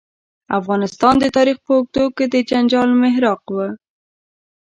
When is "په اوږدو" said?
1.65-2.05